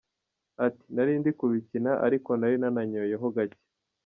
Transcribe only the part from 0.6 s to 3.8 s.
Ati: “Narindi kubikina ariko nari nananyoyeho gake.